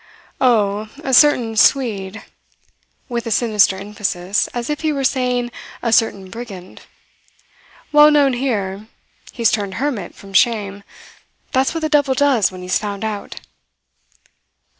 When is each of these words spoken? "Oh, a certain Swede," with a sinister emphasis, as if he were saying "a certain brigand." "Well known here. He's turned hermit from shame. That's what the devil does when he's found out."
"Oh, 0.41 0.89
a 1.03 1.13
certain 1.13 1.55
Swede," 1.55 2.23
with 3.07 3.27
a 3.27 3.29
sinister 3.29 3.77
emphasis, 3.77 4.47
as 4.47 4.67
if 4.67 4.81
he 4.81 4.91
were 4.91 5.03
saying 5.03 5.51
"a 5.83 5.93
certain 5.93 6.31
brigand." 6.31 6.81
"Well 7.91 8.09
known 8.09 8.33
here. 8.33 8.87
He's 9.31 9.51
turned 9.51 9.75
hermit 9.75 10.15
from 10.15 10.33
shame. 10.33 10.83
That's 11.51 11.75
what 11.75 11.81
the 11.81 11.87
devil 11.89 12.15
does 12.15 12.51
when 12.51 12.63
he's 12.63 12.79
found 12.79 13.03
out." 13.05 13.41